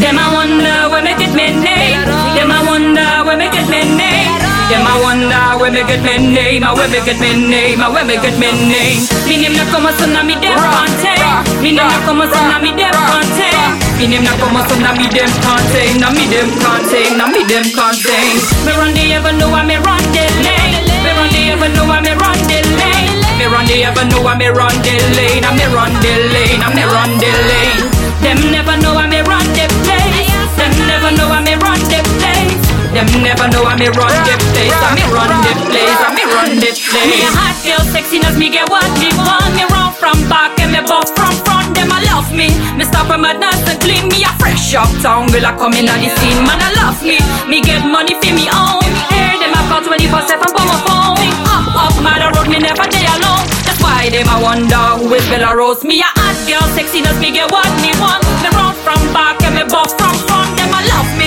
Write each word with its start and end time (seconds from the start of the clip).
Them 0.00 0.16
I 0.16 0.26
wonder 0.32 0.88
where 0.88 1.04
me 1.04 1.12
get 1.20 1.32
me 1.36 1.52
name. 1.52 2.00
Them 2.34 2.50
I 2.50 2.60
wonder 2.64 3.04
where 3.28 3.36
me 3.36 3.52
get 3.52 3.68
me 3.68 3.84
name. 3.84 4.32
Them 4.72 4.86
I 4.86 4.96
wonder 5.04 5.60
where 5.60 5.70
me 5.70 5.84
get 5.84 6.00
me 6.02 6.16
name. 6.18 6.62
My 6.64 6.72
where 6.72 6.88
me 6.88 7.00
get 7.04 7.20
me 7.20 7.36
name. 7.36 7.80
Where 7.84 8.04
me 8.04 8.16
get 8.16 8.36
me 8.40 8.48
name. 8.48 9.04
Me 9.28 9.36
name 9.36 9.54
na 9.56 9.64
como 9.68 9.92
son 10.00 10.12
na 10.16 10.22
me 10.24 10.34
dem 10.40 10.56
kante. 10.56 11.12
Me 11.60 11.70
name 11.76 11.84
na 11.84 11.98
como 12.08 12.24
son 12.32 12.44
na 12.48 12.56
me 12.58 12.72
dem 12.72 12.96
kante. 12.96 13.48
Me 14.00 14.04
name 14.08 14.24
na 14.24 14.32
como 14.40 14.64
son 14.66 14.80
na 14.80 14.90
me 14.96 15.06
dem 15.12 15.30
kante. 15.44 15.82
Na 16.00 16.08
me 16.10 16.24
dem 16.32 16.48
kante. 16.64 17.00
Na 17.20 17.26
me 17.28 17.44
dem 17.44 17.66
kante. 17.76 18.16
Me 18.64 18.72
run 18.80 18.96
the 18.96 19.04
ever 19.14 19.32
know 19.36 19.52
I 19.52 19.62
me 19.68 19.76
run 19.84 20.00
the 20.16 20.24
lane. 20.40 20.80
Me 21.04 21.10
run 21.12 21.28
the 21.28 21.40
ever 21.52 21.68
know 21.76 21.84
I 21.92 22.00
me 22.00 22.12
run 22.16 22.38
the 22.48 22.58
lane. 22.80 23.20
Me 23.36 23.44
run 23.52 23.64
the 23.68 23.84
ever 23.84 24.04
know 24.08 24.24
I 24.24 24.32
me 24.34 24.48
run 24.48 24.74
the 24.80 24.94
lane. 25.16 25.44
I 25.44 25.50
me 25.52 25.66
run 25.68 25.92
the 26.00 26.12
lane. 26.32 26.60
I 26.64 26.68
me 26.72 26.84
run 26.88 27.10
the 27.20 27.30
lane. 27.52 27.69
Never 33.30 33.46
know 33.54 33.62
I 33.62 33.78
me 33.78 33.86
run 33.94 34.10
the 34.26 34.34
place. 34.50 34.74
I 34.74 34.90
me 34.98 35.06
run 35.06 35.30
the 35.46 35.54
place. 35.70 36.00
I 36.02 36.10
me 36.18 36.24
run 36.26 36.50
the 36.58 36.70
place. 36.74 37.06
Me 37.06 37.22
a 37.22 37.30
hot 37.30 37.54
girl, 37.62 37.82
sexiness, 37.94 38.34
me 38.34 38.50
get 38.50 38.66
what 38.66 38.90
me 38.98 39.14
want. 39.22 39.54
Me 39.54 39.62
run 39.70 39.94
from 39.94 40.18
back 40.26 40.58
and 40.58 40.74
me 40.74 40.82
bust 40.82 41.14
from 41.14 41.30
front. 41.46 41.70
Them 41.78 41.94
I 41.94 42.02
love 42.10 42.26
me. 42.34 42.50
Me 42.74 42.82
stop 42.82 43.06
a 43.06 43.14
madness 43.14 43.62
and 43.70 43.78
clean 43.78 44.10
me 44.10 44.26
a 44.26 44.30
fresh 44.42 44.74
up 44.74 44.90
town. 44.98 45.30
Girl 45.30 45.46
I 45.46 45.54
come 45.54 45.78
in 45.78 45.86
at 45.86 46.02
the 46.02 46.10
scene, 46.18 46.42
man 46.42 46.58
I 46.58 46.74
love 46.82 46.98
me. 47.06 47.22
Me 47.46 47.62
get 47.62 47.86
money 47.86 48.18
for 48.18 48.34
me 48.34 48.50
own. 48.50 48.82
Hear 49.14 49.38
them 49.38 49.54
I 49.54 49.62
call 49.70 49.86
24 49.86 50.26
7 50.26 50.50
for 50.50 50.66
my 50.66 50.78
phone. 50.82 51.22
Up 51.46 51.70
up, 51.70 51.94
mother 52.02 52.34
road 52.34 52.50
me 52.50 52.58
never 52.58 52.86
day 52.90 53.06
alone. 53.14 53.46
That's 53.62 53.78
why 53.78 54.10
them 54.10 54.26
I 54.26 54.42
wonder 54.42 54.82
who 54.98 55.06
is 55.14 55.22
Bella 55.30 55.54
Rose. 55.54 55.86
Me 55.86 56.02
a 56.02 56.10
hot 56.18 56.34
girl, 56.50 56.66
sexiness, 56.74 57.14
me 57.22 57.30
get 57.30 57.46
what 57.54 57.70
me 57.78 57.94
want. 58.02 58.26
Me 58.42 58.50
run 58.58 58.74
from 58.82 58.98
back 59.14 59.38
and 59.46 59.54
me 59.54 59.62
bust 59.70 59.94
from 59.94 60.18
front. 60.26 60.50
Them 60.58 60.74
I 60.74 60.82
love 60.90 61.10
me. 61.14 61.19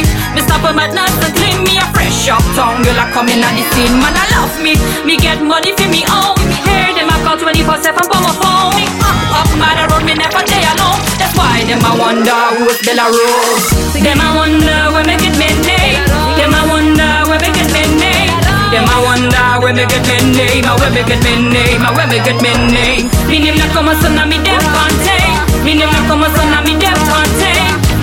Come 3.23 3.39
in 3.39 3.43
at 3.43 3.55
the 3.55 3.63
scene, 3.71 3.95
man 4.03 4.11
I 4.11 4.25
love 4.35 4.55
me. 4.59 4.75
Me 5.07 5.15
get 5.15 5.39
money 5.39 5.71
for 5.79 5.87
me 5.87 6.03
own. 6.11 6.35
Hear 6.67 6.91
them 6.91 7.07
I 7.07 7.17
call 7.23 7.39
24 7.39 7.79
7 7.79 7.95
for 7.95 8.19
my 8.19 8.33
phone. 8.35 8.83
Up 8.99 9.47
up, 9.47 9.49
mother 9.55 9.87
road 9.87 10.03
me 10.03 10.13
never 10.19 10.43
day 10.43 10.63
alone. 10.75 10.99
That's 11.15 11.31
why 11.39 11.63
them 11.63 11.79
I 11.79 11.95
wonder 11.95 12.35
who 12.59 12.67
is 12.67 12.83
Bella 12.83 13.07
Rose. 13.07 13.95
Them 13.95 14.19
I 14.19 14.29
wonder 14.35 14.91
where 14.91 15.07
me 15.07 15.15
get 15.15 15.35
me 15.39 15.47
name. 15.63 16.03
Them 16.35 16.51
I 16.51 16.63
wonder 16.67 17.11
where 17.31 17.39
me 17.39 17.49
get 17.55 17.71
me 17.71 17.83
name. 17.95 18.35
Them 18.75 18.89
I 18.91 18.97
wonder 19.07 19.47
where 19.63 19.71
me 19.71 19.85
get 19.87 20.03
me 20.03 20.17
name, 20.35 20.67
where 20.67 20.91
me 20.91 21.01
get 21.07 21.21
me 21.23 21.33
name, 21.47 21.83
where 21.95 22.07
me 22.11 22.19
get 22.19 22.39
me 22.43 22.51
name. 22.75 23.07
Me 23.31 23.39
name 23.39 23.55
na 23.55 23.71
como 23.71 23.95
son 24.03 24.19
na 24.19 24.27
me 24.27 24.35
dem 24.43 24.59
contain. 24.59 25.63
Me 25.63 25.79
name 25.79 25.93
na 25.93 26.01
como 26.11 26.27
son 26.35 26.51
na 26.51 26.59
me 26.59 26.75
dem 26.75 26.97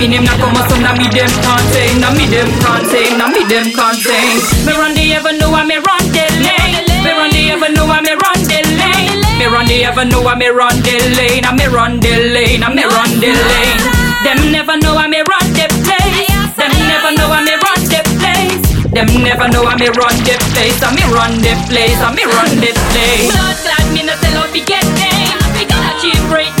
contain. 0.01 0.09
Me 0.09 0.17
name 0.17 0.25
na 0.25 0.33
como 0.37 0.67
son 0.67 0.81
na 0.81 0.93
me 0.93 1.07
dem 1.09 1.29
contain, 1.45 1.99
na 1.99 2.11
me 2.11 2.25
dem 2.27 2.49
contain, 2.59 3.17
na 3.17 3.27
me 3.29 3.43
dem 3.45 3.71
contain. 3.71 4.41
Me 4.65 4.73
run 4.73 4.93
the 4.93 5.31
know 5.37 5.53
I 5.53 5.63
me 5.63 5.77
run 5.77 6.03
the 6.11 6.25
lane. 6.41 6.85
Me 7.03 7.11
run 7.11 7.29
the 7.29 7.69
know 7.73 7.85
I 7.85 8.01
me 8.01 8.13
run 8.17 8.39
the 8.49 8.59
lane. 8.77 9.21
Me 9.37 9.45
run 9.45 9.67
the 9.67 10.05
know 10.05 10.27
I 10.27 10.35
me 10.35 10.47
run 10.47 10.81
the 10.81 10.97
lane. 11.17 11.45
I 11.45 11.53
me 11.53 11.65
run 11.67 11.99
the 11.99 12.13
lane, 12.33 12.63
I 12.63 12.73
me 12.73 12.83
run 12.83 13.19
the 13.19 13.29
lane. 13.29 13.81
Them 14.23 14.51
never 14.51 14.77
know 14.77 14.97
I 14.97 15.07
me 15.07 15.21
run 15.21 15.47
the 15.53 15.67
place. 15.85 16.53
Them 16.57 16.73
never 16.89 17.11
know 17.17 17.29
I 17.31 17.43
me 17.43 17.55
run 17.57 17.81
the 17.85 18.01
place. 18.17 18.61
Them 18.91 19.07
never 19.23 19.47
know 19.49 19.65
I 19.65 19.75
me 19.77 19.89
run 19.89 20.17
the 20.25 20.35
place. 20.53 20.81
I 20.81 20.89
me 20.93 21.03
run 21.13 21.37
the 21.41 21.53
place. 21.69 21.99
I 22.01 22.09
me 22.13 22.25
run 22.25 22.51
the 22.57 22.71
place. 22.89 23.29
Blood 23.31 23.57
glad 23.63 23.85
me 23.93 24.01
no 24.03 24.13
sell 24.17 24.43
out 24.43 24.51
we 24.53 24.61
get 24.61 24.85
name. 24.97 25.37
We 25.57 25.65
got 25.65 25.97
achieve 25.97 26.21
greatness. 26.29 26.60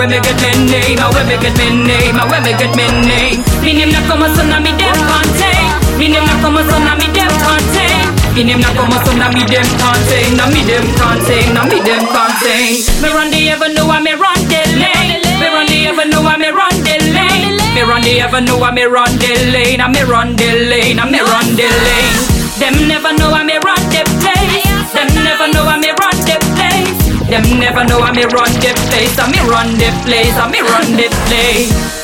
wonder 0.00 0.16
where 0.16 0.24
me 0.24 0.24
get 0.24 0.40
me 0.40 0.72
name. 0.72 1.00
Where 1.12 1.26
me 1.28 1.36
get 1.36 1.56
me 1.60 1.66
name. 1.84 2.16
Where 2.16 2.40
me 2.40 2.52
get 2.56 2.72
me 2.72 2.86
name. 3.04 3.44
Me 3.60 3.72
name 3.76 3.92
na 3.92 4.00
como 4.08 4.26
son 4.32 4.48
na 4.48 4.56
me 4.60 4.72
dem 4.80 4.96
contain. 4.96 5.68
Me 6.00 6.08
name 6.08 6.24
na 6.24 6.34
como 6.40 6.64
son 6.64 6.80
na 6.88 6.96
me 6.96 7.06
dem 7.12 7.28
contain. 7.44 8.08
Me 8.32 8.42
name 8.44 8.64
na 8.64 8.72
como 8.72 8.96
son 9.04 9.18
na 9.20 9.28
me 9.28 9.44
dem 9.44 9.68
contain. 9.76 10.36
Na 10.40 10.48
me 10.48 10.64
dem 10.64 10.86
contain. 10.96 11.52
Na 11.52 11.62
me 11.68 11.78
dem 11.84 12.04
contain. 12.08 12.80
Me 13.04 13.08
run 13.12 13.28
the 13.28 13.52
know 13.76 13.92
I 13.92 14.00
me 14.00 14.16
run 14.16 14.40
the 14.48 14.60
lane. 14.80 15.20
Me 15.36 15.46
run 15.52 15.68
the 15.68 16.04
know 16.08 16.24
I 16.24 16.36
me 16.40 16.48
run 16.48 16.76
the 16.80 16.96
lane. 17.12 17.60
Me 17.76 17.82
run 17.84 18.00
the 18.00 18.40
know 18.40 18.62
I 18.64 18.72
me 18.72 18.84
run 18.84 19.12
the 19.20 19.30
lane. 19.52 19.80
I 19.80 19.88
me 19.88 20.02
run 20.08 20.36
the 20.36 20.48
lane. 20.70 20.98
I 20.98 21.04
me 21.04 21.20
run 21.20 21.48
the 21.60 21.68
lane. 21.68 22.16
Them 22.56 22.88
never 22.88 23.12
know 23.20 23.36
I 23.36 23.44
me 23.44 23.56
run 23.60 23.82
the 23.92 24.00
place. 24.24 24.69
Them 27.42 27.58
never 27.58 27.84
know 27.84 28.00
I 28.00 28.12
me 28.12 28.24
run 28.24 28.52
the 28.60 28.72
place. 28.90 29.18
I 29.18 29.30
me 29.30 29.38
run 29.48 29.72
the 29.78 29.88
place. 30.04 30.36
I 30.36 30.50
me 30.50 30.60
run 30.60 30.96
the 30.96 31.08
place. 31.26 31.99